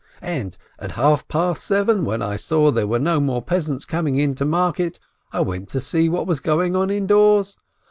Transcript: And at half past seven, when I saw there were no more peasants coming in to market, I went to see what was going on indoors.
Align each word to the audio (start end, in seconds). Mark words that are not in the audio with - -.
And 0.23 0.57
at 0.79 0.93
half 0.93 1.27
past 1.27 1.63
seven, 1.63 2.05
when 2.05 2.23
I 2.23 2.35
saw 2.35 2.71
there 2.71 2.87
were 2.87 2.97
no 2.97 3.19
more 3.19 3.39
peasants 3.39 3.85
coming 3.85 4.17
in 4.17 4.33
to 4.33 4.45
market, 4.45 4.97
I 5.31 5.41
went 5.41 5.69
to 5.69 5.79
see 5.79 6.09
what 6.09 6.25
was 6.25 6.39
going 6.39 6.75
on 6.75 6.89
indoors. 6.89 7.55